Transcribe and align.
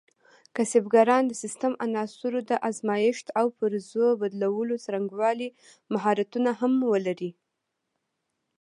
کسبګران 0.55 1.23
د 1.27 1.33
سیسټم 1.41 1.73
عناصرو 1.85 2.39
د 2.49 2.51
ازمېښت 2.69 3.27
او 3.39 3.45
پرزو 3.59 4.07
بدلولو 4.21 4.75
څرنګوالي 4.85 5.47
مهارتونه 5.93 6.49
هم 6.59 6.73
ولري. 6.91 7.31